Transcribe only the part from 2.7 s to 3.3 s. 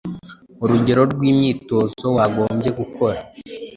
gukora,